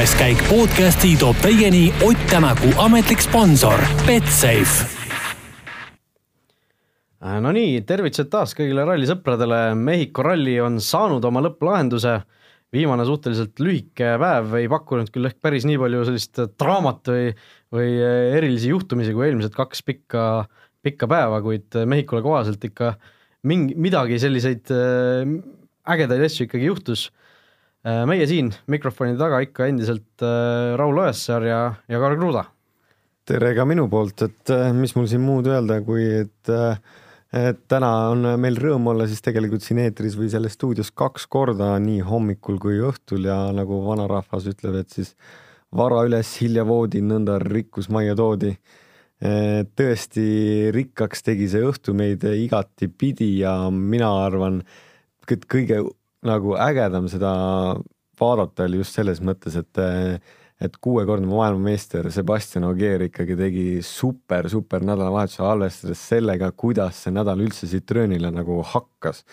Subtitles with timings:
[0.00, 4.86] kuues käik podcasti toob teieni Ott Tänaku ametlik sponsor Betsafe.
[7.20, 12.14] no nii, tervitused taas kõigile rallisõpradele, Mehhiko ralli on saanud oma lõpplahenduse.
[12.72, 17.36] viimane suhteliselt lühike päev ei pakkunud küll ehk päris nii palju sellist draamat või,
[17.68, 17.92] või
[18.40, 20.46] erilisi juhtumisi kui eelmised kaks pikka,
[20.80, 22.94] pikka päeva, kuid Mehhikule kohaselt ikka
[23.44, 25.28] mingi, midagi selliseid äh,
[25.84, 27.19] ägedaid asju ikkagi juhtus Äh,
[27.84, 32.44] meie siin mikrofoni taga ikka endiselt äh, Raul Oessar ja, ja Karl Kruda.
[33.30, 36.50] tere ka minu poolt, et äh, mis mul siin muud öelda, kui et,
[37.36, 41.72] et täna on meil rõõm olla siis tegelikult siin eetris või selles stuudios kaks korda,
[41.80, 45.14] nii hommikul kui õhtul ja nagu vanarahvas ütleb, et siis
[45.72, 48.56] vara üles, hilja voodi, nõnda rikkus majja toodi.
[49.76, 50.22] tõesti
[50.72, 54.62] rikkaks tegi see õhtu meid igatipidi ja mina arvan,
[55.30, 55.82] et kõige
[56.26, 57.32] nagu ägedam seda
[58.20, 59.80] vaadata oli just selles mõttes, et
[60.60, 67.40] et kuuekordne maailmameister Sebastian Ogier ikkagi tegi super, super nädalavahetuse, arvestades sellega, kuidas see nädal
[67.40, 69.24] üldse Citroenile nagu hakkas.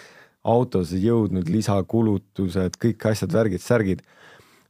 [0.48, 4.02] autos ei jõudnud lisakulutused, kõik asjad, värgid, särgid.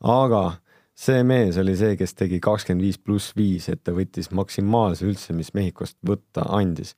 [0.02, 0.58] aga
[0.96, 5.34] see mees oli see, kes tegi kakskümmend viis pluss viis, et ta võttis maksimaalse üldse,
[5.34, 6.96] mis Mehhikost võtta andis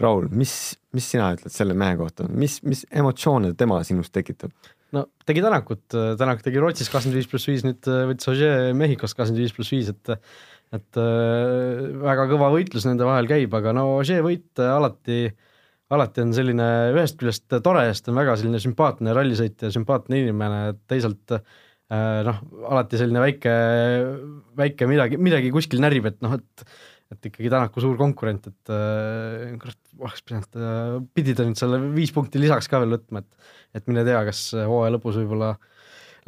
[0.00, 0.52] Raul, mis,
[0.96, 4.54] mis sina ütled selle mehe kohta, mis, mis emotsioone tema sinus tekitab?
[4.96, 5.84] no tegi Tänakut,
[6.18, 9.74] Tänak tegi Rootsis kakskümmend viis pluss viis, nüüd äh, võttis Ožee Mehhikost kakskümmend viis pluss
[9.74, 10.16] viis, et
[10.70, 15.24] et äh, väga kõva võitlus nende vahel käib, aga no Ožee võit alati,
[15.90, 21.34] alati on selline ühest küljest tore, sest on väga selline sümpaatne rallisõitja, sümpaatne inimene, teisalt
[21.34, 22.38] äh, noh,
[22.70, 23.56] alati selline väike,
[24.62, 26.66] väike midagi, midagi kuskil närib, et noh, et
[27.10, 31.80] et ikkagi Tänaku suur konkurent, et äh, kurat, oleks pidanud äh,, pidi ta nüüd selle
[31.96, 35.54] viis punkti lisaks ka veel võtma, et et mine tea, kas hooaja lõpus võib-olla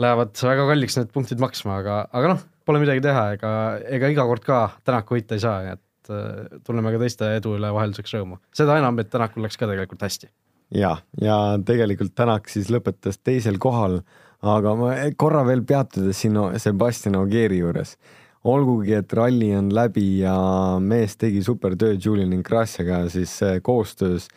[0.03, 3.53] lähevad väga kalliks need punktid maksma, aga, aga noh, pole midagi teha, ega,
[3.99, 7.71] ega iga kord ka Tänaku võita ei saa, et äh, tunneme ka teiste edu üle
[7.75, 8.41] vahelduseks rõõmu.
[8.57, 10.31] seda enam, et Tänakul läks ka tegelikult hästi.
[10.79, 14.01] ja, ja tegelikult Tänak siis lõpetas teisel kohal,
[14.43, 17.95] aga ma korra veel peatudes siin Sebastian Ogieri juures
[18.49, 20.35] olgugi, et ralli on läbi ja
[20.83, 24.29] mees tegi super töö Julian Ingrassiaga siis äh, koostöös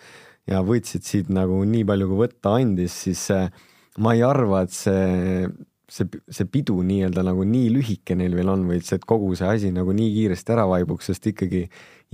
[0.49, 3.49] ja võtsid siit nagu nii palju, kui võtta andis, siis äh,
[3.97, 5.49] ma ei arva, et see,
[5.89, 9.33] see, see pidu nii-öelda nagu nii lühike neil veel on või et see, et kogu
[9.37, 11.65] see asi nagu nii kiiresti ära vaibuks, sest ikkagi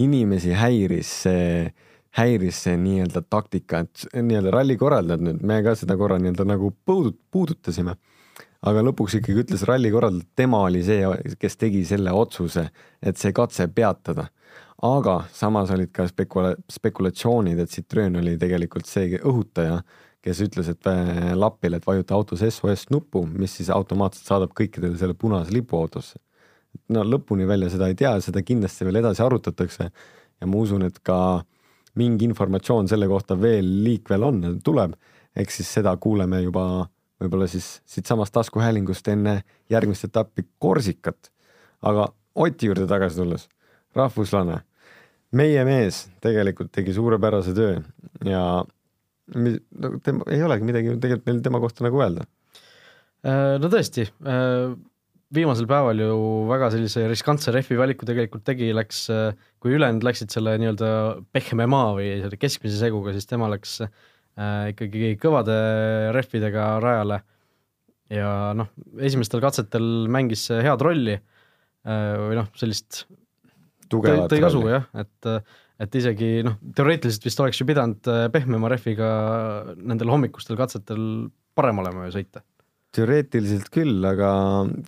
[0.01, 1.65] inimesi häiris see,
[2.15, 6.71] häiris see nii-öelda taktika, et nii-öelda ralli korraldajad nüüd, me ka seda korra nii-öelda nagu
[6.87, 7.97] puudut-, puudutasime
[8.67, 11.05] aga lõpuks ikkagi ütles ralli korraldaja, et tema oli see,
[11.41, 12.67] kes tegi selle otsuse,
[13.01, 14.29] et see katse peatada.
[14.81, 19.75] aga samas olid ka spekula-, spekulatsioonid, et Citroen oli tegelikult see õhutaja,
[20.25, 24.97] kes ütles, et äh, lapile, et vajuta autos SOS nuppu, mis siis automaatselt saadab kõikidele
[24.97, 26.17] selle punase lipu autosse.
[26.89, 29.89] no lõpuni välja seda ei tea, seda kindlasti veel edasi arutatakse
[30.41, 31.43] ja ma usun, et ka
[31.99, 34.95] mingi informatsioon selle kohta veel liikvel on, tuleb,
[35.35, 36.87] eks siis seda kuuleme juba
[37.21, 41.31] võib-olla siis siitsamast taskuhäälingust enne järgmist etappi Korsikat.
[41.81, 43.49] aga Oti juurde tagasi tulles,
[43.95, 44.61] rahvuslane,
[45.35, 47.73] meie mees tegelikult tegi suurepärase töö
[48.23, 52.23] ja no, tema, ei olegi midagi tegelikult meil tema kohta nagu öelda.
[53.27, 54.71] Äh, no tõesti, äh,
[55.35, 56.15] viimasel päeval ju
[56.47, 60.93] väga sellise riskantse rehvi valiku tegelikult tegi, läks, äh, kui ülejäänud läksid selle nii-öelda
[61.35, 63.91] pehme maa või selle keskmise seguga, siis tema läks äh,
[64.39, 65.55] ikkagi kõvade
[66.15, 67.21] rehvidega rajale
[68.11, 68.69] ja noh,
[68.99, 73.05] esimestel katsetel mängis head rolli äh, või noh, sellist
[73.91, 75.33] tõi, tõi kasu jah, et
[75.81, 79.11] et isegi noh, teoreetiliselt vist oleks ju pidanud äh, pehmema rehviga
[79.79, 81.03] nendel hommikustel katsetel
[81.57, 82.43] parem olema ju sõita.
[82.95, 84.31] teoreetiliselt küll, aga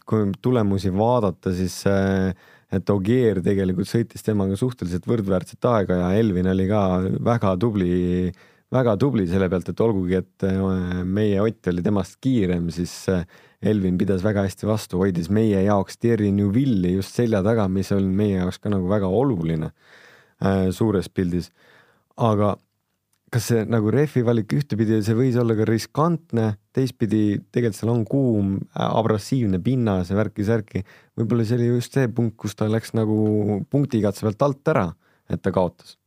[0.05, 2.33] kui tulemusi vaadata, siis äh,
[2.73, 6.83] et Ogier tegelikult sõitis temaga suhteliselt võrdväärset aega ja Elvin oli ka
[7.25, 7.93] väga tubli
[8.29, 12.93] äh, väga tubli selle pealt, et olgugi, et äh, meie Ott oli temast kiirem, siis
[13.11, 13.25] äh,
[13.63, 18.09] Elvin pidas väga hästi vastu, hoidis meie jaoks Thierry Neuville'i just selja taga, mis on
[18.17, 21.51] meie jaoks ka nagu väga oluline äh, suures pildis.
[22.17, 22.55] aga
[23.33, 28.03] kas see nagu rehvi valik ühtepidi, see võis olla ka riskantne, teistpidi tegelikult seal on
[28.05, 30.83] kuum, abrasiivne pinnas ja värki-särki.
[31.17, 34.87] võib-olla see oli just see punkt, kus ta läks nagu punktikatse pealt alt ära,
[35.33, 35.97] et ta kaotas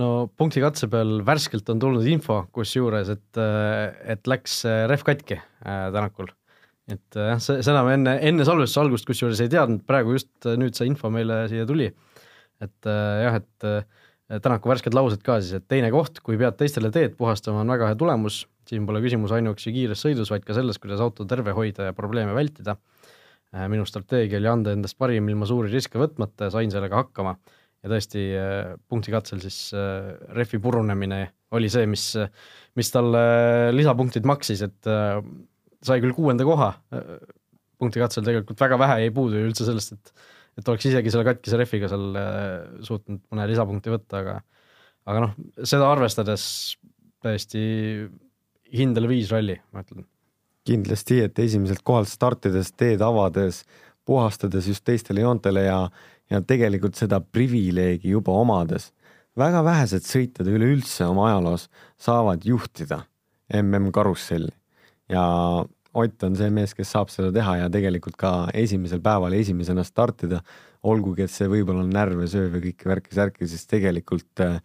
[0.00, 0.08] no
[0.38, 3.40] punkti katse peal värskelt on tulnud info, kusjuures, et,
[4.14, 6.30] et läks rehv katki äh, Tänakul.
[6.92, 10.78] et jah, see, seda me enne, enne salvestuse algust kusjuures ei teadnud, praegu just nüüd
[10.78, 11.90] see info meile siia tuli.
[12.62, 13.82] et äh, jah, et äh,
[14.32, 17.90] Tänaku värsked laused ka siis, et teine koht, kui pead teistele teed puhastama, on väga
[17.90, 21.90] hea tulemus, siin pole küsimus ainuüksi kiires sõidus, vaid ka selles, kuidas auto terve hoida
[21.90, 22.78] ja probleeme vältida
[23.52, 27.34] Äh, minu strateegia oli anda endast parim ilma suuri riske võtmata ja sain sellega hakkama.
[27.82, 32.06] Ja tõesti äh, punktikatsel siis äh, rehvi purunemine oli see, mis,
[32.78, 33.22] mis talle
[33.74, 34.88] lisapunktid maksis, et
[35.84, 36.70] sai küll kuuenda koha,
[37.76, 40.30] punktikatsel tegelikult väga vähe jäi puudu ju üldse sellest, et
[40.60, 42.16] et oleks isegi selle katkise rehviga seal
[42.84, 44.34] suutnud mõne lisapunkti võtta, aga
[45.08, 46.44] aga noh, seda arvestades
[47.22, 47.62] täiesti
[48.72, 50.06] hindele viis ralli, ma ütlen.
[50.66, 53.62] Kindlasti, et esimeselt kohalt startides, teed avades,
[54.06, 55.78] puhastades just teistele joontele ja,
[56.32, 58.92] ja tegelikult seda privileegi juba omades.
[59.36, 61.68] väga vähesed sõitjad üleüldse oma ajaloos
[61.98, 63.04] saavad juhtida
[63.52, 64.52] mm karusselli
[65.08, 65.22] ja
[65.92, 70.38] Ott on see mees, kes saab seda teha ja tegelikult ka esimesel päeval esimesena startida,
[70.88, 74.56] olgugi et see võib-olla on närve sööv ja kõiki värki-särki, siis tegelikult äh,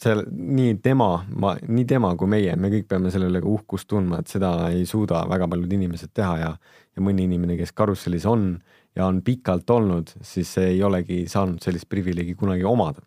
[0.00, 4.22] seal nii tema, ma, nii tema kui meie, me kõik peame selle üle uhkust tundma,
[4.22, 6.50] et seda ei suuda väga paljud inimesed teha ja,
[6.96, 8.54] ja mõni inimene, kes karussellis on
[8.96, 13.04] ja on pikalt olnud, siis ei olegi saanud sellist privileegi kunagi omada.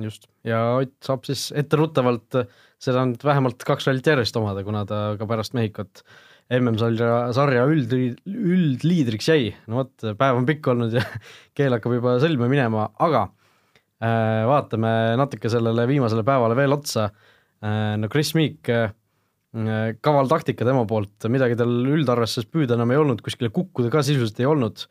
[0.00, 2.40] just, ja Ott saab siis etteruttavalt
[2.82, 6.02] seda nüüd vähemalt kaks rallit järjest omada, kuna ta ka pärast Mehhikot
[6.52, 7.92] MM-sarja, sarja üld,
[8.26, 9.54] üldliidriks jäi.
[9.68, 11.04] no vot, päev on pikk olnud ja
[11.56, 13.28] keel hakkab juba sõlme minema, aga
[14.02, 17.08] vaatame natuke sellele viimasele päevale veel otsa.
[17.64, 18.92] Äh, no Chris Meek, äh,
[20.04, 24.42] kaval taktika tema poolt, midagi tal üldarvestuses püüda enam ei olnud, kuskile kukkuda ka sisuliselt
[24.42, 24.86] ei olnud.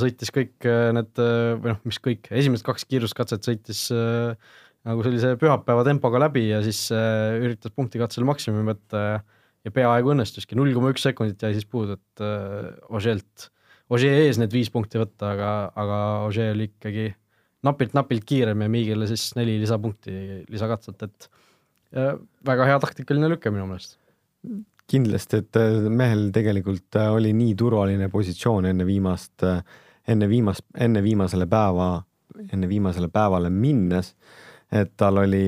[0.00, 0.64] sõitis kõik
[0.96, 6.62] need või noh, mis kõik, esimesed kaks kiiruskatset sõitis nagu sellise pühapäeva tempoga läbi ja
[6.64, 9.18] siis üritas punktikatsel maksimumi võtta ja,
[9.68, 12.24] ja peaaegu õnnestuski, null koma üks sekundit jäi siis puudu, et
[12.88, 13.50] Ožeelt,
[13.92, 17.10] Ožee ees need viis punkti võtta, aga, aga Ožee oli ikkagi
[17.66, 21.28] napilt-napilt kiirem ja Miigile siis neli lisapunkti lisakatselt, et
[22.46, 23.98] väga hea taktikaline lüke minu meelest.
[24.88, 29.58] kindlasti, et äh, mehel tegelikult äh, oli nii turvaline positsioon enne viimast, äh,
[30.08, 31.90] enne viimast, enne viimasele päeva,
[32.48, 34.14] enne viimasele päevale minnes,
[34.72, 35.42] et tal oli,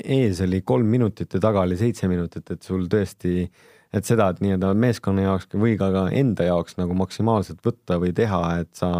[0.00, 3.44] ees oli kolm minutit ja taga oli seitse minutit, et sul tõesti
[3.92, 8.12] et seda, et nii-öelda meeskonna jaoks või ka, ka enda jaoks nagu maksimaalselt võtta või
[8.16, 8.90] teha, et sa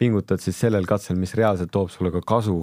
[0.00, 2.62] pingutad siis sellel katsel, mis reaalselt toob sulle ka kasu.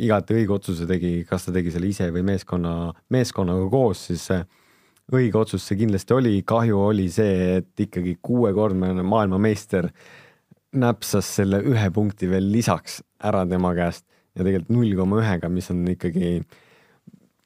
[0.00, 4.28] igati õige otsuse tegi, kas ta tegi selle ise või meeskonna, meeskonnaga koos, siis
[5.12, 9.90] õige otsus see kindlasti oli, kahju oli see, et ikkagi kuuekordne maailmameister
[10.74, 15.70] näpsas selle ühe punkti veel lisaks ära tema käest ja tegelikult null koma ühega, mis
[15.70, 16.38] on ikkagi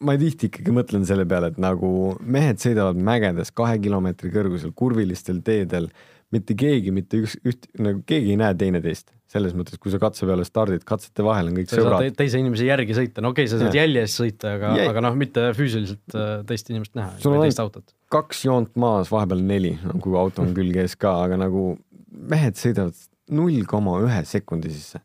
[0.07, 1.91] ma tihti ikkagi mõtlen selle peale, et nagu
[2.23, 5.91] mehed sõidavad mägedes kahe kilomeetri kõrgusel kurvilistel teedel
[6.35, 9.15] mitte keegi, mitte üks, üht, nagu keegi ei näe teineteist.
[9.29, 12.15] selles mõttes, kui sa katse peale stardid, katsete vahel on kõik sa sõbrad.
[12.17, 15.51] teise inimese järgi sõita, no okei okay,, sa saad jäljes sõita, aga, aga noh, mitte
[15.57, 17.13] füüsiliselt äh, teist inimest näha.
[17.29, 21.75] on ainult kaks joont maas, vahepeal neli, kui auto on külge ees ka, aga nagu
[22.09, 22.97] mehed sõidavad
[23.37, 25.01] null koma ühe sekundi sisse.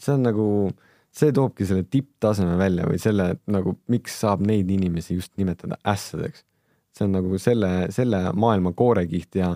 [0.00, 0.46] see on nagu,
[1.12, 5.78] see toobki selle tipptaseme välja või selle, et nagu miks saab neid inimesi just nimetada
[5.84, 6.44] ässadeks.
[6.96, 9.52] see on nagu selle, selle maailma koorekiht ja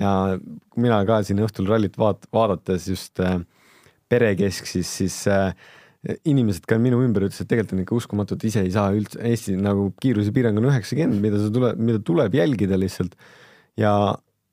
[0.00, 0.38] ja
[0.80, 3.40] mina ka siin õhtul rallit vaat-, vaadates just äh,
[4.12, 5.52] perekesksis, siis äh,
[6.28, 9.20] inimesed ka minu ümber ütlesid, et tegelikult on ikka uskumatu, et ise ei saa üldse,
[9.28, 13.14] Eesti nagu kiirusepiirang on üheksakümmend, mida sa tuleb, mida tuleb jälgida lihtsalt.
[13.78, 13.92] ja,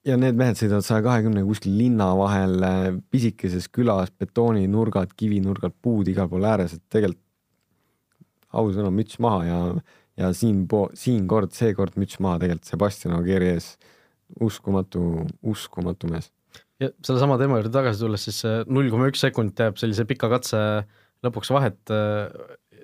[0.07, 6.07] ja need mehed sõidavad saja kahekümne kuskil linna vahel, äh, pisikeses külas, betooninurgad, kivinurgad, puud
[6.11, 7.25] igal pool ääres, et tegelikult
[8.59, 9.59] ausõna, müts maha ja,
[10.17, 10.63] ja siin,
[10.97, 13.73] siin kord, seekord müts maha tegelikult Sebastian Ogieri ees
[14.39, 16.31] uskumatu, uskumatu mees.
[16.79, 20.29] ja sellesama teema juurde tagasi tulles, siis see null koma üks sekundit jääb sellise pika
[20.31, 20.59] katse
[21.25, 21.79] lõpuks vahet.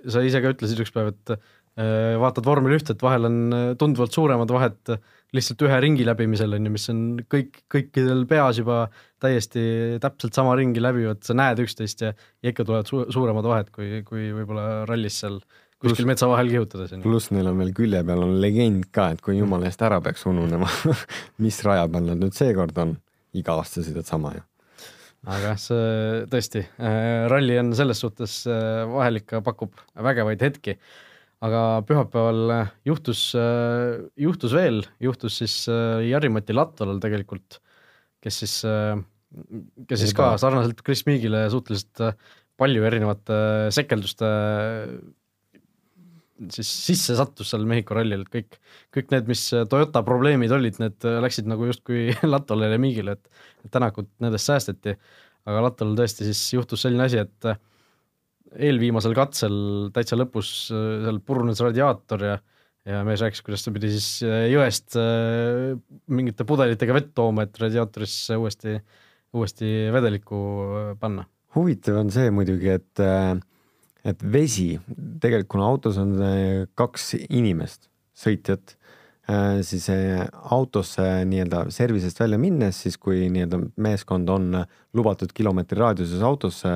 [0.06, 4.14] sa ise ka ütlesid ükspäev, et äh, vaatad vormel üht, et vahel on äh, tunduvalt
[4.14, 4.98] suuremad vahed
[5.36, 8.86] lihtsalt ühe ringi läbimisel on ju, mis on kõik, kõikidel peas juba
[9.24, 13.72] täiesti täpselt sama ringi läbivad, sa näed üksteist ja, ja ikka tulevad su suuremad vahed,
[13.75, 15.40] kui, kui võib-olla rallis seal
[15.86, 16.96] kuskil metsa vahel kihutades.
[17.04, 20.25] pluss neil on veel külje peal on legend ka, et kui jumala eest ära peaks
[20.30, 20.70] ununema
[21.44, 22.96] mis raja peal nad nüüd seekord on,
[23.38, 24.44] iga aasta sõidad sama ju.
[25.25, 29.75] aga jah, see tõesti äh,, ralli on selles suhtes äh, vahel ikka pakub
[30.10, 30.77] vägevaid hetki.
[31.46, 33.27] aga pühapäeval äh, juhtus
[34.27, 37.60] juhtus veel, juhtus siis Jari-Mati Latvalal tegelikult,
[38.24, 38.62] kes siis
[39.89, 42.15] kes siis ka sarnaselt Chris Meagile suhteliselt
[42.56, 43.38] palju erinevate
[43.75, 44.30] sekelduste
[46.51, 48.58] siis sisse sattus seal Mehhiko rallil, et kõik,
[48.96, 54.12] kõik need, mis Toyota probleemid olid, need läksid nagu justkui Lattole ja Miigile, et, Tänakut
[54.22, 54.94] nendest säästeti.
[55.46, 57.48] aga Lattol tõesti siis juhtus selline asi, et
[58.56, 59.56] eelviimasel katsel
[59.96, 62.36] täitsa lõpus seal purunes radiaator ja
[62.86, 64.94] ja mees rääkis, kuidas ta pidi siis jõest
[66.13, 68.75] mingite pudelitega vett tooma, et radiaatorisse uuesti,
[69.34, 70.38] uuesti vedelikku
[71.01, 71.25] panna.
[71.58, 73.01] huvitav on see muidugi, et,
[74.06, 74.76] et vesi,
[75.22, 76.16] tegelikult kuna autos on
[76.78, 78.76] kaks inimest, sõitjat
[79.26, 79.88] Äh, siis
[80.54, 84.60] autosse nii-öelda service'ist välja minnes, siis kui nii-öelda meeskond on
[84.94, 86.70] lubatud kilomeetri raadiuses autosse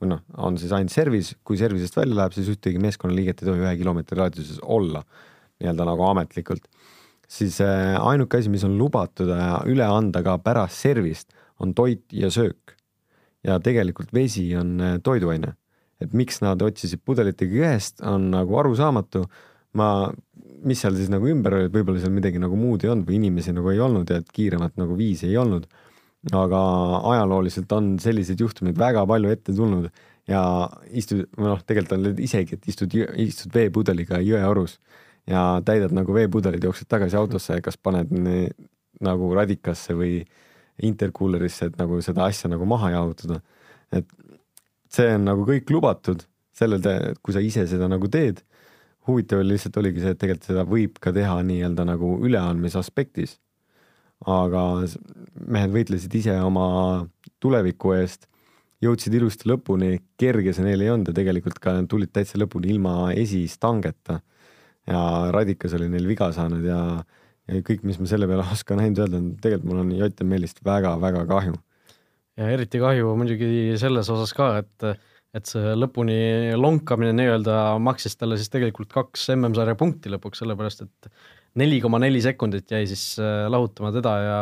[0.00, 3.64] või noh, on siis ainult service, kui service'ist välja läheb, siis ühtegi meeskonnaliiget ei tohi
[3.66, 5.04] ühe kilomeetri raadiuses olla
[5.60, 6.64] nii-öelda nagu ametlikult.
[7.28, 12.06] siis äh, ainuke asi, mis on lubatud äh, üle anda ka pärast service'it, on toit
[12.12, 12.78] ja söök.
[13.44, 15.52] ja tegelikult vesi on toiduaine,
[16.00, 19.26] et miks nad otsisid pudelitega ühest, on nagu arusaamatu
[19.78, 20.10] ma
[20.66, 23.16] mis seal siis nagu ümber oli, et võib-olla seal midagi nagu muud ei olnud või
[23.20, 25.68] inimesi nagu ei olnud ja et kiiremat nagu viisi ei olnud.
[26.36, 26.58] aga
[27.08, 29.86] ajalooliselt on selliseid juhtumeid väga palju ette tulnud
[30.28, 30.42] ja
[30.92, 34.76] istud, noh, tegelikult on isegi, et istud, istud veepudeliga jõeorus
[35.30, 38.50] ja täidad nagu veepudelid, jooksed tagasi autosse ja kas paned ne,
[39.00, 40.20] nagu radikasse või
[40.84, 43.40] intercooler'isse, et nagu seda asja nagu maha jahutada.
[43.92, 44.06] et
[44.90, 46.82] see on nagu kõik lubatud sellel,
[47.22, 48.42] kui sa ise seda nagu teed
[49.10, 53.38] huvitav oli lihtsalt oligi see, et tegelikult seda võib ka teha nii-öelda nagu üleandmise aspektis.
[54.20, 54.62] aga
[55.48, 56.64] mehed võitlesid ise oma
[57.40, 58.26] tuleviku eest,
[58.84, 63.14] jõudsid ilusti lõpuni, kerge see neil ei olnud ja tegelikult ka tulid täitsa lõpuni ilma
[63.16, 64.20] esistangeta.
[64.86, 65.00] ja
[65.32, 66.80] Radikas oli neil viga saanud ja,
[67.48, 71.26] ja kõik, mis ma selle peale oskan ainult öelda, on tegelikult mul on JML-ist väga-väga
[71.26, 71.56] kahju.
[72.40, 74.92] Ja eriti kahju muidugi selles osas ka, et
[75.30, 81.10] et see lõpuni lonkamine nii-öelda maksis talle siis tegelikult kaks MM-sarja punkti lõpuks, sellepärast et
[81.60, 84.40] neli koma neli sekundit jäi siis äh, lahutama teda ja,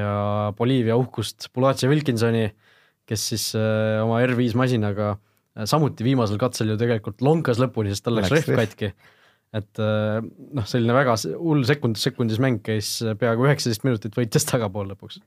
[0.00, 0.10] ja
[0.58, 2.48] Boliivia uhkust Bulace Wilkinsoni,
[3.06, 8.08] kes siis äh, oma R5 masinaga äh, samuti viimasel katsel ju tegelikult lonkas lõpuni, sest
[8.08, 8.90] tal läks rehv katki.
[9.54, 15.22] et noh, selline väga hull sekund sekundis mäng käis peaaegu üheksateist minutit võitis tagapool lõpuks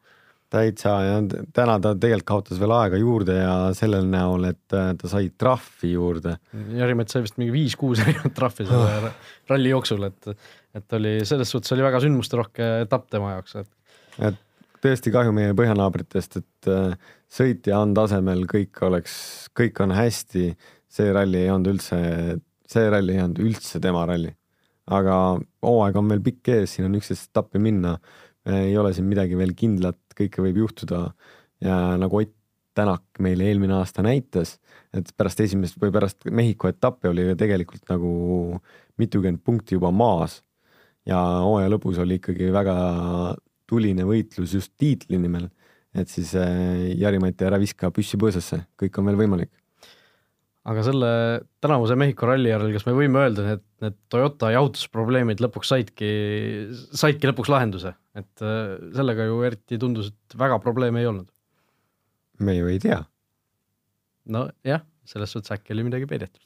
[0.54, 1.18] täitsa ja
[1.56, 5.94] täna ta tegelikult kaotas veel aega juurde ja sellel näol, et äh, ta sai trahvi
[5.96, 6.38] juurde.
[6.78, 9.30] Jari-Mets sai vist mingi viis-kuus erinevat trahvi selle oh.
[9.52, 14.00] ralli jooksul, et, et oli selles suhtes oli väga sündmusterohke etapp tema jaoks, et.
[14.30, 14.42] et
[14.84, 19.16] tõesti kahju meie põhjanaabritest, et äh, sõitja on tasemel, kõik oleks,
[19.58, 20.54] kõik on hästi.
[20.94, 21.98] see ralli ei olnud üldse,
[22.70, 24.36] see ralli ei olnud üldse tema ralli.
[24.94, 27.98] aga hooaeg on veel pikk ees, siin on üksteist etappi minna
[28.50, 31.06] ei ole siin midagi veel kindlat, kõike võib juhtuda.
[31.64, 32.34] Ja nagu Ott
[32.74, 34.56] Tänak meile eelmine aasta näitas,
[34.98, 38.14] et pärast esimest või pärast Mehhiko etappi oli tegelikult nagu
[38.98, 40.40] mitukümmend punkti juba maas.
[41.06, 42.74] Ja hooaja lõpus oli ikkagi väga
[43.70, 45.52] tuline võitlus just tiitli nimel,
[45.94, 49.54] et siis äh, Jari-Mati ära viska püssi põõsasse, kõik on veel võimalik
[50.64, 51.12] aga selle
[51.64, 56.12] tänavuse Mehhiko ralli järel, kas me võime öelda, et need Toyota jahutusprobleemid lõpuks saidki,
[56.96, 61.28] saidki lõpuks lahenduse, et äh, sellega ju eriti tundus, et väga probleeme ei olnud?
[62.44, 63.02] me ju ei tea.
[64.34, 66.44] nojah, selles suhtes äkki oli midagi peidetud.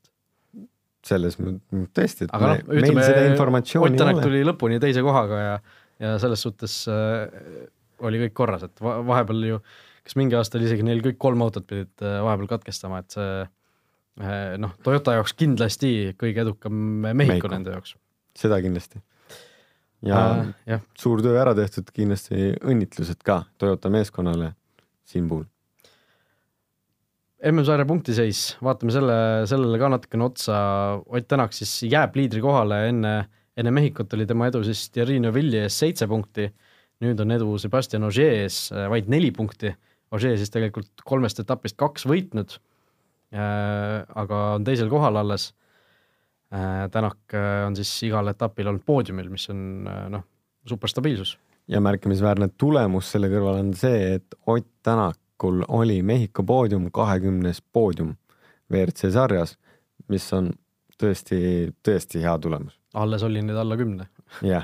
[1.05, 5.03] selles tõesti, et aga me, no, ütleme, meil seda informatsiooni Ott Tänak tuli lõpuni teise
[5.05, 5.59] kohaga ja,
[6.01, 7.69] ja selles suhtes äh,
[8.01, 9.61] oli kõik korras, et vahepeal ju,
[10.05, 13.45] kas mingi aasta oli isegi neil kõik kolm autot pidid äh, vahepeal katkestama, et see
[14.17, 16.73] noh, Toyota jaoks kindlasti kõige edukam
[17.05, 17.95] Mehhiko nende jaoks.
[18.37, 19.01] seda kindlasti.
[20.05, 20.21] ja
[20.69, 24.53] äh, suur töö ära tehtud, kindlasti õnnitlused ka Toyota meeskonnale
[25.07, 25.45] siin puhul.
[27.47, 29.17] MM-sarja punktiseis, vaatame selle,
[29.49, 30.59] sellele ka natukene otsa,
[31.05, 33.11] Ott Tänak siis jääb liidri kohale, enne,
[33.57, 36.47] enne Mehhikut oli tema edu siis Thierry Neuvilli ees seitse punkti,
[37.05, 39.69] nüüd on edu Sebastian Ogier ees vaid neli punkti,
[40.17, 42.57] Ogier siis tegelikult kolmest etapist kaks võitnud.
[42.57, 42.66] Äh,
[43.31, 45.51] aga on teisel kohal alles.
[46.53, 50.23] Äh, Tänak äh, on siis igal etapil olnud poodiumil, mis on noh,
[50.67, 51.37] superstabiilsus.
[51.67, 58.15] ja märkimisväärne tulemus selle kõrval on see, et Ott Tänakul oli Mehhiko poodium kahekümnes poodium
[58.71, 59.57] WRC sarjas,
[60.07, 60.53] mis on
[60.95, 62.79] tõesti, tõesti hea tulemus.
[62.93, 64.07] alles oli neid alla kümne.
[64.41, 64.63] jah,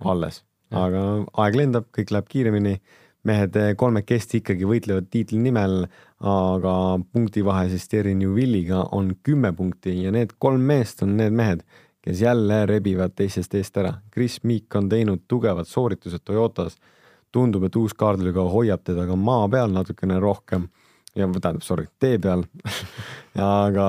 [0.00, 0.44] alles,
[0.84, 1.02] aga
[1.44, 2.78] aeg lendab, kõik läheb kiiremini
[3.26, 6.74] mehed kolmekesti ikkagi võitlevad tiitli nimel, aga
[7.12, 11.64] punktivahe siis Terry Newvilliga on kümme punkti ja need kolm meest on need mehed,
[12.00, 13.92] kes jälle rebivad teisest eest ära.
[14.14, 16.76] Chris Meek on teinud tugevad sooritused Toyotas.
[17.32, 20.68] tundub, et uus kaardliga hoiab teda ka maa peal natukene rohkem
[21.16, 22.44] ja tähendab, sorry, tee peal
[23.62, 23.88] aga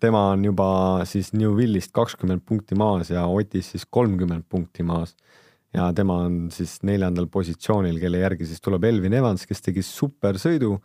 [0.00, 0.68] tema on juba
[1.04, 5.16] siis Newvillist kakskümmend punkti maas ja Otis siis kolmkümmend punkti maas
[5.74, 10.76] ja tema on siis neljandal positsioonil, kelle järgi siis tuleb Elvin Evans, kes tegi supersõidu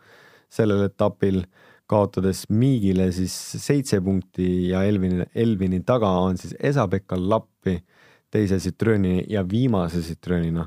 [0.52, 1.44] sellel etapil.
[1.86, 7.76] kaotades Miigile siis seitse punkti ja Elvini, Elvini taga on siis Esa-Pekka Lappi
[8.34, 10.66] teise Citrooni ja viimase Citroonina,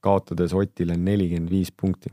[0.00, 2.12] kaotades Otile nelikümmend viis punkti.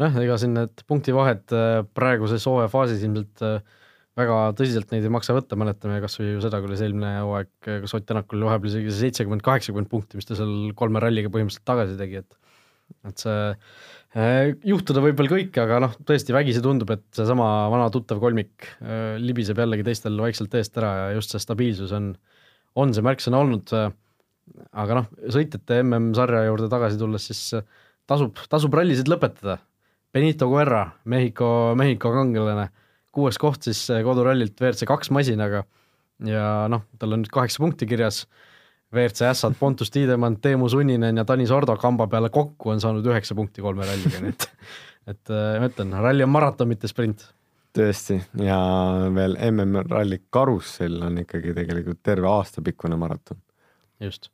[0.00, 3.62] nojah, ega siin need punktivahed äh, praeguses hooajafaasis ilmselt äh,
[4.18, 8.06] väga tõsiselt neid ei maksa võtta, mäletame kasvõi ju seda, kuidas eelmine hooaeg, kas Ott
[8.08, 12.40] Tänakul vahepeal isegi seitsekümmend, kaheksakümmend punkti, mis ta seal kolme ralliga põhimõtteliselt tagasi tegi, et
[13.06, 13.76] et see äh,
[14.66, 19.14] juhtuda võib veel kõike, aga noh, tõesti vägisi tundub, et seesama vana tuttav kolmik äh,
[19.22, 22.12] libiseb jällegi teistel vaikselt eest ära ja just see stabiilsus on,
[22.74, 23.74] on see märksõna olnud.
[24.74, 27.62] aga noh, sõitjate MM-sarja juurde tagasi tulles, siis
[28.10, 29.60] tasub, tasub rallisid lõpetada.
[30.10, 32.66] Benito Guerra, Mehhiko, Mehhiko kangelane,
[33.14, 35.62] kuues koht siis kodurallilt WRC kaks masinaga
[36.26, 38.24] ja noh, tal on nüüd kaheksa punkti kirjas
[38.94, 43.36] WRC ässad Pontus Tiidemann, Teemu Sunninen ja Tanis Ordo kamba peale kokku on saanud üheksa
[43.38, 44.46] punkti kolme ralliga, nii et
[45.10, 47.28] et äh, ma ütlen, ralli on maraton, mitte sprint.
[47.76, 48.58] tõesti, ja
[49.14, 53.38] veel MM-ralli karussell on ikkagi tegelikult terve aastapikkune maraton.
[54.02, 54.30] just.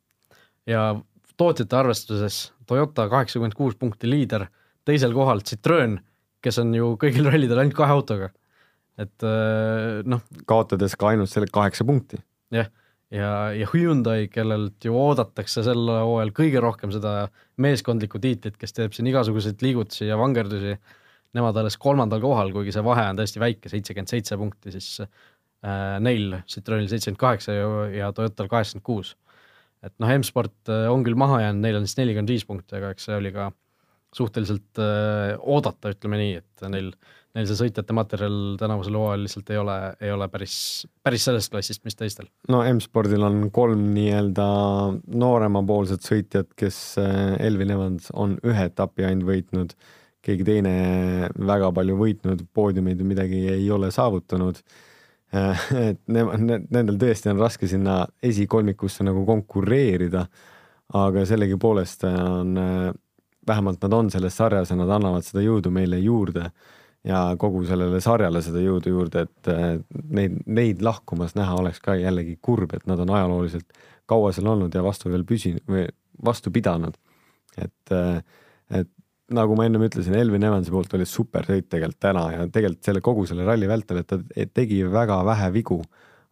[0.66, 0.94] ja
[1.36, 4.48] tootjate arvestuses Toyota kaheksakümmend kuus punkti liider,
[4.88, 6.00] teisel kohal Citroen,
[6.42, 8.32] kes on ju kõigil rallidel ainult kahe autoga.
[8.96, 10.24] et äh, noh.
[10.48, 12.24] kaotades ka ainult selle kaheksa punkti.
[12.56, 12.72] jah
[13.14, 17.28] ja, ja Hyundai, kellelt ju oodatakse sel hooajal kõige rohkem seda
[17.62, 20.76] meeskondlikku tiitlit, kes teeb siin igasuguseid liigutusi ja vangerdusi,
[21.36, 25.98] nemad alles kolmandal kohal, kuigi see vahe on tõesti väike, seitsekümmend seitse punkti, siis äh,
[26.02, 29.14] neil, Citroenil seitsekümmend kaheksa ja, ja Toyotal kaheksakümmend kuus.
[29.84, 32.94] et noh, M-sport äh, on küll maha jäänud, neil on siis nelikümmend viis punkti, aga
[32.94, 33.50] eks see oli ka
[34.16, 36.90] suhteliselt äh, oodata, ütleme nii, et neil
[37.36, 40.56] neil see sõitjate materjal tänavusel hooajal lihtsalt ei ole, ei ole päris,
[41.04, 42.28] päris sellest klassist, mis teistel.
[42.52, 44.46] no M-spordil on kolm nii-öelda
[45.20, 49.76] nooremapoolset sõitjat, kes eh, Elvin Evans on ühe etapi ainult võitnud,
[50.26, 50.74] keegi teine
[51.52, 54.62] väga palju võitnud, poodiumeid või midagi ei ole saavutanud.
[55.36, 60.24] Eh, et ne-, nendel tõesti on raske sinna esikolmikusse nagu konkureerida,
[60.96, 62.88] aga sellegipoolest on, eh,
[63.46, 66.48] vähemalt nad on selles sarjas ja nad annavad seda jõudu meile juurde
[67.06, 69.50] ja kogu sellele sarjale seda jõudu juurde, et
[70.10, 73.78] neid, neid lahkumas näha oleks ka jällegi kurb, et nad on ajalooliselt
[74.10, 75.86] kaua seal olnud ja vastu veel püsinud või
[76.26, 76.96] vastu pidanud.
[77.56, 77.92] et,
[78.74, 78.90] et
[79.34, 83.02] nagu ma ennem ütlesin, Elvin Evansi poolt oli super sõit tegelikult täna ja tegelikult selle
[83.04, 84.20] kogu selle ralli vältel, et ta
[84.54, 85.82] tegi väga vähe vigu.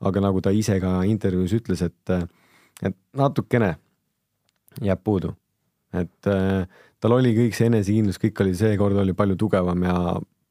[0.05, 2.11] aga nagu ta ise ka intervjuus ütles, et,
[2.83, 3.77] et natukene
[4.83, 5.35] jääb puudu.
[5.95, 6.29] et
[7.01, 9.97] tal oli kõik see enesekindlus, kõik oli seekord oli palju tugevam ja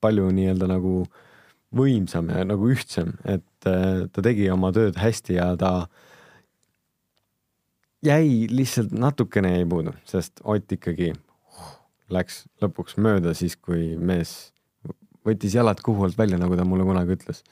[0.04, 1.04] palju nii-öelda nagu
[1.74, 5.74] võimsam ja nagu ühtsem, et äh, ta tegi oma tööd hästi ja ta
[8.06, 11.14] jäi lihtsalt natukene jäi puudu, sest Ott ikkagi
[12.14, 14.52] läks lõpuks mööda siis, kui mees
[15.26, 17.44] võttis jalad kuhu alt välja, nagu ta mulle kunagi ütles.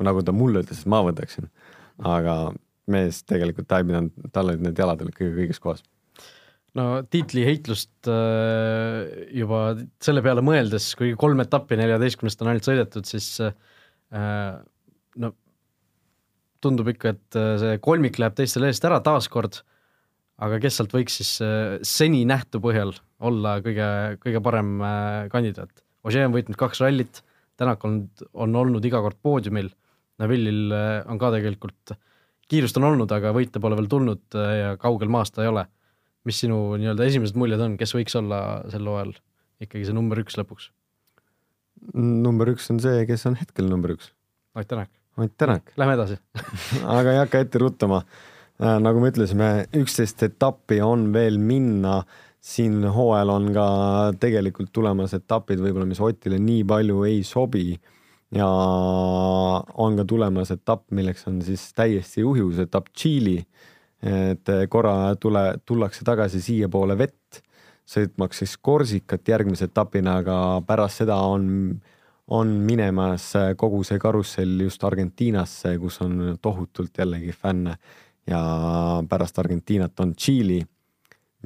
[0.00, 1.50] nagu ta mulle ütles, et ma võtaksin.
[1.98, 2.52] aga
[2.86, 5.82] mees tegelikult, ta ei pidanud, tal olid need jalad olid kõige õiges kohas
[6.76, 9.60] no tiitliheitlust äh, juba
[10.02, 14.58] selle peale mõeldes, kuigi kolm etappi neljateistkümnest on ainult sõidetud, siis äh,
[15.22, 15.32] no
[16.64, 19.62] tundub ikka, et äh, see kolmik läheb teistele eest ära taaskord,
[20.42, 21.30] aga kes sealt võiks siis
[21.88, 22.92] seni nähtu põhjal
[23.24, 23.86] olla kõige,
[24.20, 24.74] kõige parem
[25.32, 25.72] kandidaat?
[26.06, 27.22] Ožee on võitnud kaks rallit,
[27.56, 28.02] Tänak on,
[28.36, 29.70] on olnud iga kord poodiumil,
[30.20, 30.74] Neville'il
[31.08, 31.94] on ka tegelikult,
[32.52, 35.62] kiirust on olnud, aga võite pole veel tulnud ja kaugel maast ta ei ole
[36.26, 38.40] mis sinu nii-öelda esimesed muljed on, kes võiks olla
[38.72, 39.14] sel hooajal
[39.62, 40.70] ikkagi see number üks lõpuks?
[41.94, 44.10] number üks on see, kes on hetkel number üks.
[44.56, 44.90] Ott Tänak.
[45.20, 45.72] Ott Tänak.
[45.76, 46.16] Lähme edasi
[46.98, 48.02] aga ei hakka ette ruttama.
[48.56, 52.04] Äh, nagu me ütlesime, üksteist etappi on veel minna.
[52.46, 53.62] siin hooajal on ka
[54.22, 57.72] tegelikult tulemas etapid võib-olla, mis Otile nii palju ei sobi
[58.36, 58.46] ja
[59.82, 63.40] on ka tulemas etapp, milleks on siis täiesti juhus etapp Tšiili
[64.02, 67.40] et korra tule, tullakse tagasi siiapoole vett,
[67.86, 71.46] sõitmaks siis Korsikat järgmise etapina, aga pärast seda on,
[72.26, 77.76] on minemas kogu see karussell just Argentiinasse, kus on tohutult jällegi fänne.
[78.26, 78.40] Ja
[79.08, 80.58] pärast Argentiinat on Tšiili,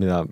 [0.00, 0.22] mida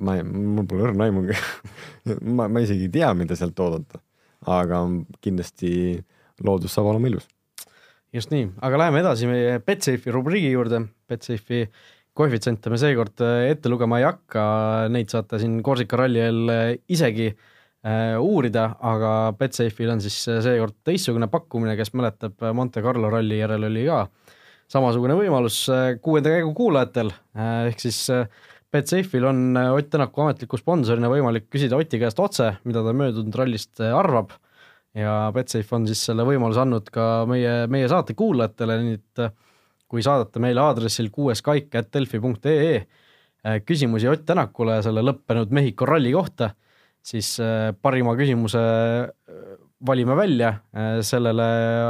[0.00, 1.36] ma, mul pole õrna aimugi
[2.36, 4.00] ma, ma isegi ei tea, mida sealt oodata,
[4.48, 4.80] aga
[5.20, 6.00] kindlasti
[6.40, 7.28] loodus saab olema ilus
[8.14, 10.82] just nii, aga läheme edasi meie Betsafe'i rubriigi juurde.
[11.10, 11.66] Betsafe'i
[12.16, 14.42] koefitsiente me seekord äh, ette lugema ei hakka,
[14.92, 20.80] neid saate siin Korsika ralli eel äh, isegi äh, uurida, aga Betsafe'il on siis seekord
[20.86, 24.04] teistsugune pakkumine, kes mäletab, Monte Carlo ralli järel oli ka
[24.70, 25.64] samasugune võimalus
[26.02, 27.08] kuuenda käigu kuulajatel,
[27.66, 28.04] ehk siis
[28.70, 33.82] Betsafe'il on Ott Tänaku ametliku sponsorina võimalik küsida Oti käest otse, mida ta möödunud rallist
[33.82, 34.36] arvab
[34.94, 39.24] ja Betsafe on siis selle võimaluse andnud ka meie, meie saate kuulajatele, nii et
[39.90, 46.52] kui saadate meile aadressil kuueskaik.delfi.ee äh, küsimusi Ott Tänakule selle lõppenud Mehhiko ralli kohta,
[47.02, 50.50] siis äh, parima küsimuse äh, valime välja,
[51.00, 51.44] sellele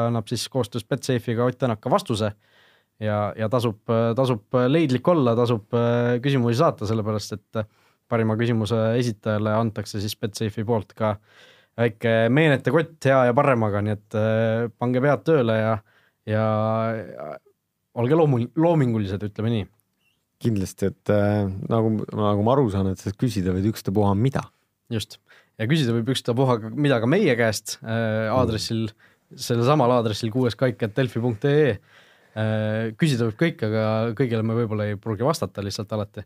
[0.06, 2.28] annab siis koostöös Betsafe'iga Ott Tänak ka vastuse.
[3.02, 3.80] Ja, ja tasub,
[4.14, 5.72] tasub leidlik olla, tasub
[6.22, 7.62] küsimusi saata, sellepärast et
[8.12, 11.14] parima küsimuse esitajale antakse siis Betsafe'i poolt ka
[11.80, 14.18] väike meenete kott hea ja paremaga, nii et
[14.78, 15.76] pange pead tööle ja,
[16.28, 16.44] ja
[17.98, 19.68] olge loomul-, loomingulised, ütleme nii.
[20.40, 24.46] kindlasti, et äh, nagu, nagu ma aru saan, et sa küsida võid ükstapuha mida.
[24.92, 25.18] just,
[25.60, 31.66] ja küsida võib ükstapuha mida ka meie käest äh, aadressil mm., sellel samal aadressil kuueskaik.delfi.ee
[31.70, 32.94] äh,.
[32.98, 33.84] küsida võib kõik, aga
[34.18, 36.24] kõigile me võib-olla ei pruugi vastata lihtsalt alati.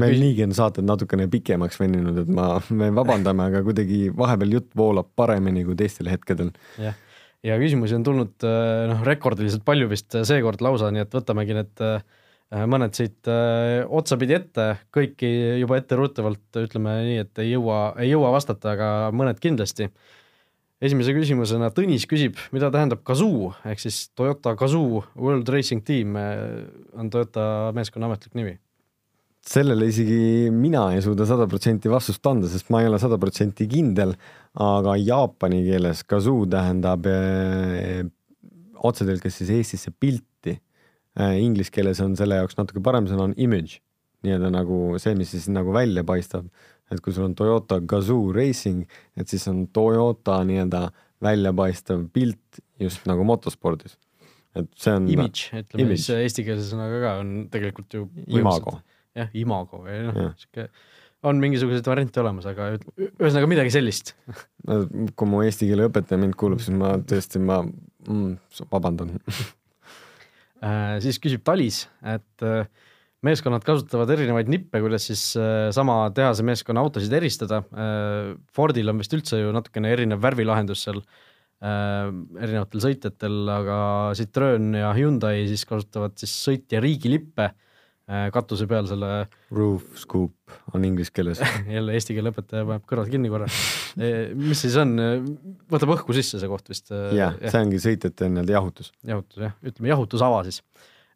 [0.00, 0.22] Meil küs...
[0.22, 5.10] niigi on saated natukene pikemaks veninud, et ma, me vabandame, aga kuidagi vahepeal jutt voolab
[5.18, 6.54] paremini kui teistel hetkedel.
[6.80, 6.96] jah.
[7.46, 11.54] Ja küsimusi on tulnud äh, noh, rekordiliselt palju vist äh, seekord lausa, nii et võtamegi
[11.54, 12.00] need äh,
[12.70, 18.76] mõned siit otsapidi ette, kõiki juba etteruttavalt ütleme nii, et ei jõua, ei jõua vastata,
[18.76, 19.88] aga mõned kindlasti.
[20.78, 23.50] esimese küsimusena Tõnis küsib, mida tähendab Kazoo?
[23.66, 26.14] Ehk siis Toyota Kazoo World Racing Team
[26.94, 28.54] on Toyota meeskonna ametlik nimi
[29.46, 33.68] sellele isegi mina ei suuda sada protsenti vastust anda, sest ma ei ole sada protsenti
[33.70, 34.14] kindel,
[34.62, 38.02] aga jaapani keeles kazoo tähendab eh,
[38.86, 41.36] otsetõlkes siis Eestisse pilti eh,.
[41.40, 43.78] Inglise keeles on selle jaoks natuke parem sõna on image,
[44.26, 46.48] nii-öelda nagu see, mis siis nagu välja paistab.
[46.90, 48.84] et kui sul on Toyota Gazoo Racing,
[49.18, 50.88] et siis on Toyota nii-öelda
[51.22, 53.96] väljapaistev pilt just nagu motospordis.
[54.56, 55.08] et see on.
[55.08, 56.02] Image, ütleme image.
[56.02, 58.10] siis eestikeelse sõnaga ka on tegelikult ju.
[58.26, 58.80] imago
[59.16, 60.68] jah, imago või noh, sihuke
[61.26, 64.14] on mingisuguseid variante olemas, aga ühesõnaga midagi sellist.
[64.66, 64.82] No
[65.16, 69.16] kui mu eesti keele õpetaja mind kuulab, siis ma tõesti, ma mm, vabandan.
[70.64, 72.64] Äh, siis küsib Talis, et äh,
[73.26, 77.60] meeskonnad kasutavad erinevaid nippe, kuidas siis äh, sama tehase meeskonna autosid eristada.
[78.56, 81.02] Fordil on vist üldse ju natukene erinev värvilahendus seal
[81.60, 83.76] erinevatel sõitjatel, aga
[84.16, 87.50] Citroen ja Hyundai siis kasutavad siis sõitja riigilippe
[88.06, 89.10] katuse peal selle.
[89.54, 91.40] Roof scoop on inglise keeles
[91.76, 93.48] jälle eesti keele õpetaja paneb kõrvad kinni korra
[93.98, 94.94] e, mis siis on,
[95.72, 96.92] võtab õhku sisse see koht vist?
[96.94, 98.92] Äh, jah ja., see ongi sõitjate nii-öelda jahutus.
[99.06, 100.60] jahutus jah, ütleme jahutusava siis.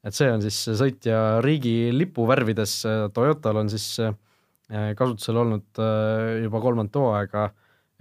[0.03, 2.81] et see on siis sõitja riigilipu värvides,
[3.14, 3.92] Toyotal on siis
[4.70, 5.81] kasutusel olnud
[6.44, 7.48] juba kolmandat hooaega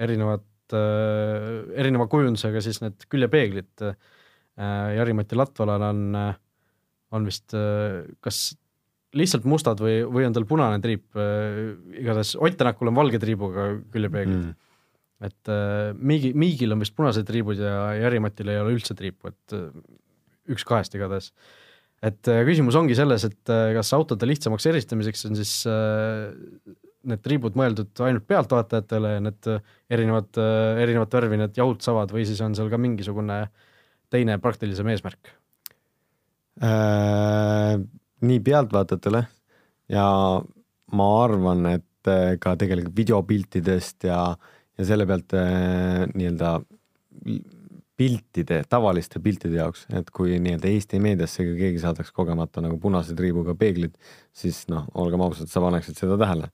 [0.01, 3.87] erinevad, erineva kujundusega siis need küljepeeglid.
[4.59, 6.03] Jari-Mati Latvalal on,
[7.17, 7.55] on vist
[8.21, 8.41] kas
[9.17, 13.71] lihtsalt mustad või, või on tal punane triip äh,, igatahes Ott Tänakul on valge triibuga
[13.93, 14.57] küljepeeglid mm..
[15.25, 19.57] et äh, Miigi, Miigil on vist punased triibud ja Jari-Matil ei ole üldse triipu, et
[19.57, 19.71] äh,
[20.53, 21.31] üks kahest igatahes.
[22.05, 26.29] et äh, küsimus ongi selles, et äh, kas autode lihtsamaks eristamiseks on siis äh,
[27.09, 29.63] need triibud mõeldud ainult pealtvaatajatele ja need äh,
[29.97, 30.41] erinevad
[30.85, 33.47] erinevat värvi need jahutsavad või siis on seal ka mingisugune
[34.13, 35.33] teine praktilisem eesmärk?
[38.25, 39.23] Nii pealtvaatajatele
[39.93, 40.07] ja
[40.95, 44.23] ma arvan, et eh, ka tegelikult videopiltidest ja,
[44.77, 46.53] ja selle pealt eh, nii-öelda
[47.99, 53.57] piltide, tavaliste piltide jaoks, et kui nii-öelda Eesti meediasse keegi saadaks kogemata nagu punase triibuga
[53.59, 53.97] peeglid,
[54.31, 56.47] siis noh, olgem ausad, sa paneksid seda tähele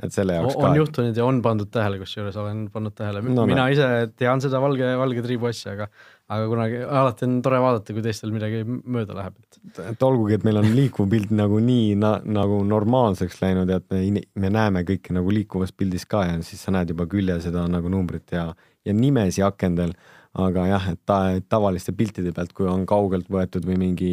[0.00, 0.70] et selle jaoks on, ka.
[0.70, 3.68] on juhtunud ja on pandud tähele, kusjuures olen pannud tähele no,, mina no.
[3.74, 5.90] ise tean seda valge, valge triibu asja, aga
[6.30, 9.80] aga kunagi, alati on tore vaadata, kui teistel midagi mööda läheb, et.
[9.90, 14.22] et olgugi, et meil on liikuv pilt nagu nii na, nagu normaalseks läinud et me,
[14.38, 17.90] me näeme kõike nagu liikuvas pildis ka ja siis sa näed juba külje seda nagu
[17.90, 18.50] numbrit ja,
[18.86, 19.94] ja nimesi akendel.
[20.38, 21.16] aga jah, et ta,
[21.50, 24.12] tavaliste piltide pealt, kui on kaugelt võetud või mingi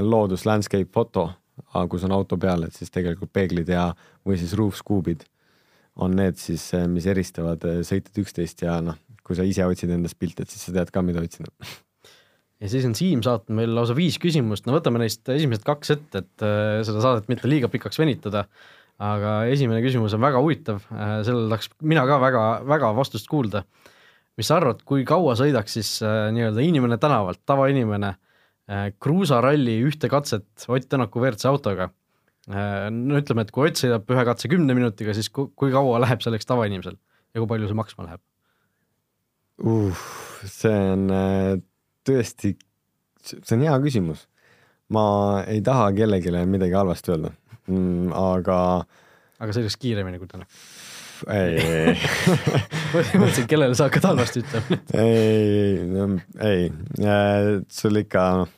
[0.00, 1.26] loodus landscape foto,
[1.90, 3.90] kus on auto peal, et siis tegelikult peeglid ja,
[4.26, 5.26] või siis roof scoop'id
[5.98, 10.44] on need siis, mis eristavad sõitjad üksteist ja noh kui sa ise otsid endast pilte,
[10.44, 11.52] et siis sa tead ka, mida otsida.
[12.62, 16.24] ja siis on Siim saatnud meile lausa viis küsimust, no võtame neist esimesed kaks ette,
[16.24, 18.48] et äh, seda saadet mitte liiga pikaks venitada.
[18.98, 23.62] aga esimene küsimus on väga huvitav, sellele tahaks mina ka väga, väga vastust kuulda.
[24.38, 28.16] mis sa arvad, kui kaua sõidaks siis nii-öelda inimene tänavalt, tavainimene,
[29.00, 31.90] kruusaralli ühte katset Ott Tänaku WRC autoga?
[32.48, 36.48] no ütleme, et kui Ott sõidab ühe katse kümne minutiga, siis kui kaua läheb selleks
[36.48, 38.22] tavainimesel ja kui palju see maksma läheb?
[39.64, 40.06] uh,?
[40.46, 41.54] see on äh,
[42.06, 42.54] tõesti,
[43.24, 44.26] see on hea küsimus.
[44.94, 45.04] ma
[45.46, 47.32] ei taha kellelegi midagi halvasti öelda
[47.68, 48.60] mm,, aga.
[49.38, 50.46] aga see oleks kiiremini kui täna?
[51.34, 51.58] ei,
[51.90, 51.96] ei,
[53.18, 56.08] mõtlesin, kellele sa hakkad halvasti ütlema ei, no
[56.46, 56.70] ei,
[57.74, 58.54] sul ikka, noh,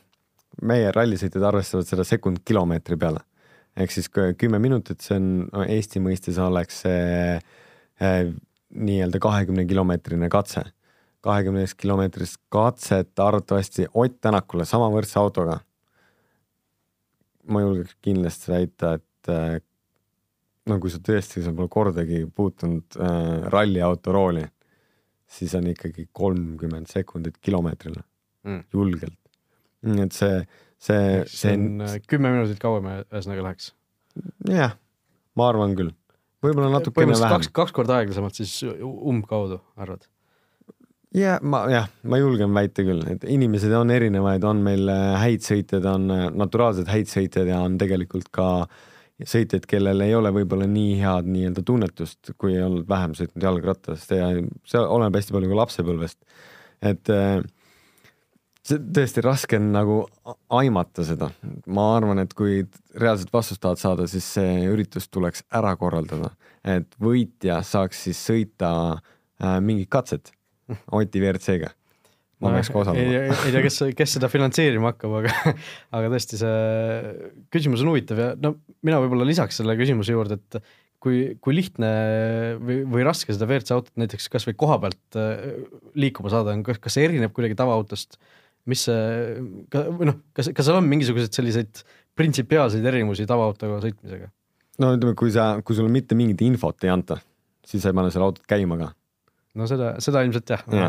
[0.61, 3.23] meie rallisõitjad arvestavad seda sekund kilomeetri peale.
[3.77, 7.39] ehk siis kümme minutit, see on no, Eesti mõistes oleks see
[8.01, 8.31] eh,
[8.69, 10.63] nii-öelda kahekümne kilomeetrine katse.
[11.21, 15.59] kahekümnest kilomeetrist katset arvatavasti Ott Tänakule sama võrdse autoga.
[17.47, 19.61] ma julgeks kindlasti väita, et eh,
[20.69, 24.43] no kui sa tõesti, sa pole kordagi puutunud äh, ralliauto rooli,
[25.31, 28.03] siis on ikkagi kolmkümmend sekundit kilomeetrile
[28.47, 28.63] mm.
[28.73, 29.20] julgelt.
[29.87, 30.37] Nii et see,
[30.81, 33.71] see, see on äh, kümme minutit kauem ühesõnaga läheks.
[34.49, 34.77] jah,
[35.39, 35.93] ma arvan küll,
[36.43, 37.37] võib-olla natukene vähem.
[37.37, 40.05] kaks, kaks korda aeglasemalt siis umbkaudu, arvad?
[41.17, 45.47] ja ma jah, ma julgen väita küll, et inimesed on erinevaid, on meil äh, häid
[45.47, 48.79] sõitjaid, on äh, naturaalselt häid sõitjaid ja on tegelikult ka äh,
[49.27, 54.13] sõitjaid, kellel ei ole võib-olla nii head nii-öelda tunnetust, kui ei olnud vähem sõitnud jalgratast
[54.15, 54.29] ja
[54.67, 56.17] see oleneb hästi palju ka lapsepõlvest.
[56.81, 57.41] et äh,
[58.67, 59.97] see tõesti raske on nagu
[60.53, 61.31] aimata seda.
[61.65, 62.61] ma arvan, et kui
[62.95, 68.71] reaalset vastust tahad saada, siis see üritus tuleks ära korraldada, et võitja saaks siis sõita
[68.93, 70.33] äh, mingit katset
[70.97, 71.73] Oti WRC-ga
[72.41, 73.23] ma peaks ka osalema.
[73.45, 75.55] ei tea, kes, kes seda finantseerima hakkab, aga,
[75.97, 80.61] aga tõesti, see küsimus on huvitav ja no mina võib-olla lisaks selle küsimuse juurde, et
[81.01, 81.91] kui, kui lihtne
[82.61, 85.47] või, või raske seda WRC autot näiteks kasvõi koha pealt äh,
[85.97, 88.19] liikuma saada on, kas, see erineb kuidagi tavaautost?
[88.69, 89.41] Mis see,
[89.73, 91.83] või noh, kas, kas seal on mingisuguseid selliseid
[92.17, 94.31] printsipiaalseid erinevusi tavaautoga sõitmisega?
[94.81, 97.19] no ütleme, kui sa, kui sulle mitte mingit infot ei anta,
[97.65, 98.91] siis sa ei pane seda autot käima ka
[99.59, 100.87] no seda, seda ilmselt jah ja.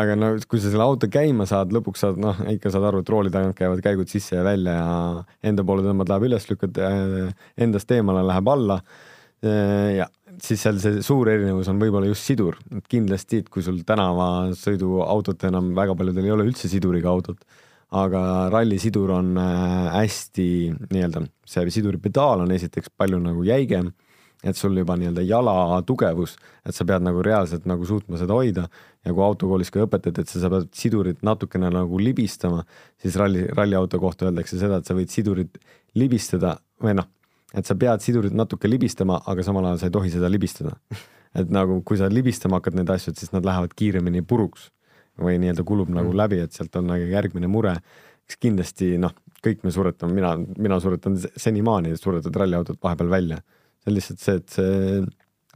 [0.00, 3.12] aga no kui sa selle auto käima saad, lõpuks saad noh, ikka saad aru, et
[3.12, 4.96] rooli tagant käivad käigud sisse ja välja ja
[5.48, 8.80] enda poole tõmbad, läheb üles, lükkad äh, endast eemale, läheb alla.
[9.42, 10.08] Äh, ja
[10.42, 15.44] siis seal see suur erinevus on võib-olla just sidur, et kindlasti, et kui sul tänavasõiduautot
[15.50, 17.42] enam väga paljudel ei ole üldse siduriga autot,
[17.92, 20.46] aga rallisidur on äh, hästi
[20.88, 23.92] nii-öelda, see siduri pedaal on esiteks palju nagu jäigem
[24.42, 25.54] et sul juba nii-öelda jala
[25.86, 26.34] tugevus,
[26.66, 28.66] et sa pead nagu reaalselt nagu suutma seda hoida.
[29.06, 32.64] Ja kui autokoolis ka õpetati, et sa, sa pead sidurit natukene nagu libistama,
[33.02, 35.58] siis ralli, ralliauto kohta öeldakse seda, et sa võid sidurit
[35.98, 37.08] libistada või noh,
[37.54, 40.76] et sa pead sidurit natuke libistama, aga samal ajal sa ei tohi seda libistada.
[41.38, 44.70] et nagu, kui sa libistama hakkad neid asju, siis nad lähevad kiiremini puruks
[45.20, 46.18] või nii-öelda kulub nagu mm.
[46.18, 47.76] läbi, et sealt on nagu järgmine mure.
[48.28, 49.12] eks kindlasti noh,
[49.44, 53.42] kõik me suretame, mina, mina suretan senimaani suretad ralliautot vahepeal välja
[53.82, 55.02] see on lihtsalt see, et see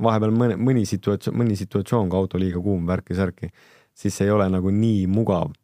[0.02, 3.50] vahepeal mõni, mõni situatsioon, mõni situatsioon, kui auto liiga kuum, värki-särki,
[3.96, 5.54] siis ei ole nagu nii mugav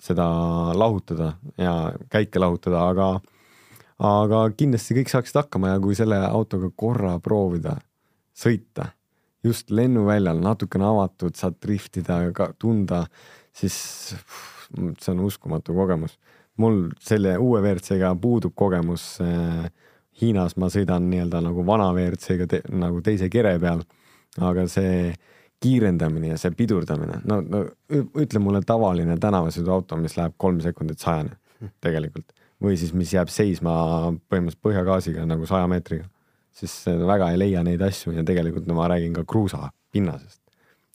[0.00, 0.26] seda
[0.74, 3.08] lahutada ja käike lahutada, aga,
[4.00, 7.76] aga kindlasti kõik saaksid hakkama ja kui selle autoga korra proovida
[8.36, 8.90] sõita,
[9.44, 12.22] just lennuväljal natukene avatud, saad driftida
[12.58, 13.04] tunda,
[13.56, 13.76] siis
[14.14, 16.18] see on uskumatu kogemus.
[16.60, 19.70] mul selle uue WRC-ga puudub kogemus äh,
[20.20, 23.80] Hiinas ma sõidan nii-öelda nagu vana WRC-ga te, nagu teise kere peal,
[24.40, 25.14] aga see
[25.60, 27.64] kiirendamine ja see pidurdamine, no, no
[28.20, 31.36] ütle mulle tavaline tänavasõiduauto, mis läheb kolm sekundit sajani
[31.84, 33.74] tegelikult või siis mis jääb seisma
[34.30, 36.08] põhimõtteliselt põhjagaasiga nagu saja meetriga,
[36.52, 40.40] siis väga ei leia neid asju ja tegelikult no ma räägin ka kruusa pinnasest.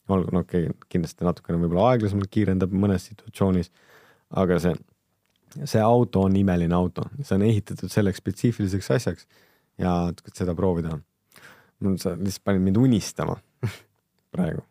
[0.08, 3.72] olgu, no okei okay,, kindlasti natukene võib-olla aeglasemalt kiirendab mõnes situatsioonis,
[4.30, 4.76] aga see
[5.64, 9.26] see auto on imeline auto, see on ehitatud selleks spetsiifiliseks asjaks
[9.80, 9.92] ja
[10.34, 10.98] seda proovida.
[12.00, 13.36] sa lihtsalt panid mind unistama
[14.34, 14.64] praegu.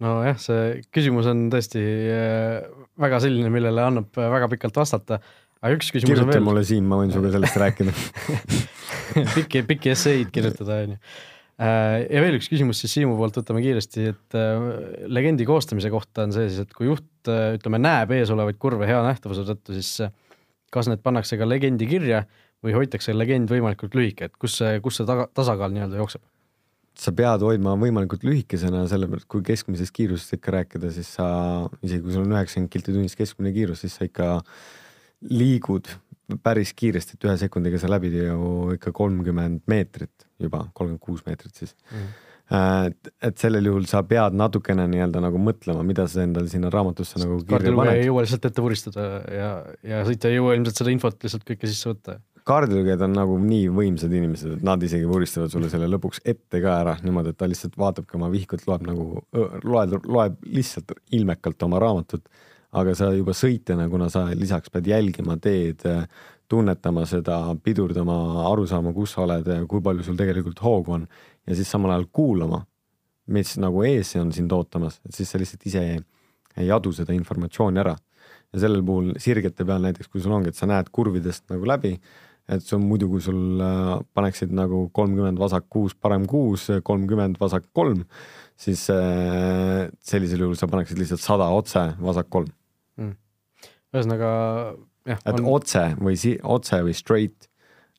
[0.00, 2.66] nojah, see küsimus on tõesti äh,
[3.00, 5.20] väga selline, millele annab väga pikalt vastata.
[5.66, 6.44] Aga üks küsimus kirjuta on veel.
[6.48, 7.96] mulle Siim, ma võin sinuga sellest rääkida
[9.36, 11.00] pikki, pikki esseid kirjutada, onju
[11.56, 14.64] Äh, ja veel üks küsimus siis Siimu poolt, võtame kiiresti, et äh,
[15.08, 18.84] legendi koostamise kohta on see siis, et kui juht, äh, ütleme, näeb ees olevaid kurve
[18.88, 20.10] hea nähtavuse tõttu, siis
[20.74, 22.26] kas need pannakse ka legendi kirja
[22.64, 26.24] või hoitakse legend võimalikult lühike, et kus see, kus see taga, tasakaal nii-öelda jookseb?
[26.96, 31.26] sa pead hoidma võimalikult lühikesena, sellepärast kui keskmisest kiirusest ikka rääkida, siis sa,
[31.84, 34.30] isegi kui sul on üheksakümmend kilti tunnis keskmine kiirus, siis sa ikka
[35.30, 35.88] liigud
[36.42, 41.54] päris kiiresti, et ühe sekundiga sa läbid ju ikka kolmkümmend meetrit juba, kolmkümmend kuus meetrit
[41.54, 41.74] siis.
[41.92, 42.14] Mm..
[42.90, 47.18] et, et sellel juhul sa pead natukene nii-öelda nagu mõtlema, mida sa endale sinna raamatusse
[47.22, 49.50] nagu kaardilugeja ei jõua lihtsalt ette vuristada ja,
[49.86, 52.18] ja sõitja ei jõua ilmselt seda infot lihtsalt kõike sisse võtta.
[52.46, 56.80] kaardilugejad on nagu nii võimsad inimesed, et nad isegi vuristavad sulle selle lõpuks ette ka
[56.82, 59.08] ära niimoodi, et ta lihtsalt vaatabki oma vihkut, loeb nagu,
[59.62, 62.30] loeb, loeb lihtsalt ilmekalt oma raamatut
[62.76, 65.82] aga sa juba sõitjana, kuna sa lisaks pead jälgima teed,
[66.46, 71.06] tunnetama seda, pidurdama, aru saama, kus sa oled, kui palju sul tegelikult hoogu on
[71.46, 72.60] ja siis samal ajal kuulama
[73.32, 75.98] mis nagu ees on sind ootamas, et siis sa lihtsalt ise ei,
[76.62, 77.96] ei adu seda informatsiooni ära.
[78.54, 81.96] ja sellel puhul sirgete peal näiteks, kui sul ongi, et sa näed kurvidest nagu läbi,
[82.46, 87.40] et see on muidu, kui sul äh, paneksid nagu kolmkümmend vasak kuus, parem kuus, kolmkümmend
[87.42, 88.04] vasak kolm,
[88.54, 92.52] siis äh, sellisel juhul sa paneksid lihtsalt sada otse, vasak kolm.
[93.94, 94.30] Ühesõnaga
[95.06, 95.20] jah.
[95.20, 95.50] et on...
[95.56, 97.50] otse või si-, otse või straight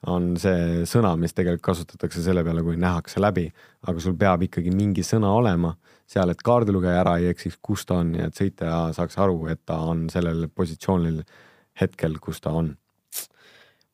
[0.07, 3.47] on see sõna, mis tegelikult kasutatakse selle peale, kui nähakse läbi,
[3.89, 5.73] aga sul peab ikkagi mingi sõna olema
[6.07, 9.63] seal, et kaardilugeja ära ei eksiks, kus ta on ja et sõitja saaks aru, et
[9.67, 11.23] ta on sellel positsioonil
[11.81, 12.75] hetkel, kus ta on.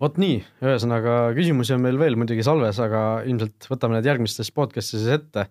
[0.03, 5.07] vot nii, ühesõnaga küsimusi on meil veel muidugi salves, aga ilmselt võtame need järgmistes podcast'ides
[5.15, 5.47] ette.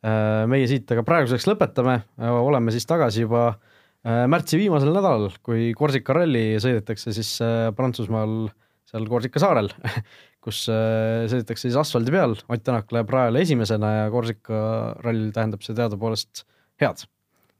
[0.00, 3.69] Äh, meie siit aga praeguseks lõpetame, oleme siis tagasi juba äh,
[4.04, 8.48] märtsi viimasel nädalal, kui Korsika ralli sõidetakse siis äh, Prantsusmaal
[8.90, 9.70] seal Korsika saarel,
[10.44, 14.62] kus äh, sõidetakse siis asfaldi peal, Ott Tänak läheb rajale esimesena ja Korsika
[15.04, 16.44] rall tähendab see teadupoolest
[16.80, 17.04] head.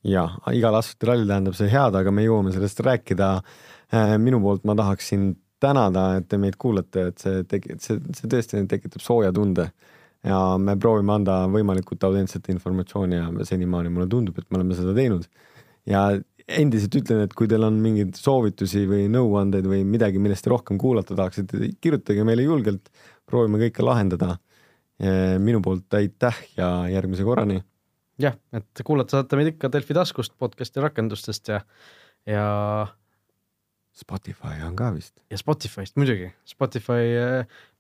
[0.07, 0.27] ja
[0.57, 3.31] igal asfaltirall tähendab see head, aga me jõuame sellest rääkida.
[3.93, 8.31] Äh, minu poolt ma tahaksin tänada, et te meid kuulate, et see tegi, see, see
[8.33, 9.69] tõesti tekitab sooja tunde
[10.25, 14.95] ja me proovime anda võimalikult autentset informatsiooni ja senimaani mulle tundub, et me oleme seda
[14.97, 15.29] teinud.
[15.89, 16.09] ja
[16.49, 20.79] endiselt ütlen, et kui teil on mingeid soovitusi või nõuandeid või midagi, millest te rohkem
[20.81, 22.91] kuulata tahaksite, kirjutage meile julgelt,
[23.29, 24.39] proovime kõike lahendada.
[25.41, 27.63] minu poolt aitäh ja järgmise korrani.
[28.21, 31.61] jah, et kuulata saate meid ikka Delfi taskust, podcast'i rakendustest ja,
[32.27, 32.87] ja
[34.01, 35.15] Spotify on ka vist.
[35.31, 37.15] ja Spotify'st muidugi, Spotify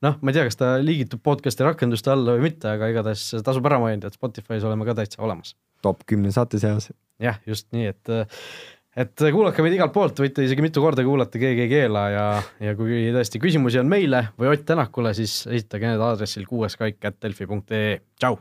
[0.04, 3.66] noh, ma ei tea, kas ta liigitub podcast'i rakenduste alla või mitte, aga igatahes tasub
[3.70, 5.56] ära mainida, et Spotify's oleme ka täitsa olemas.
[5.84, 8.14] top kümne saate seas jah, just nii, et
[9.00, 12.26] et kuulake meid igalt poolt, võite isegi mitu korda kuulata, keegi ei keela ja,
[12.62, 18.40] ja kui tõesti küsimusi on meile või Ott Tänakule, siis esitage need aadressil kuueskaik.delfi.ee, tšau!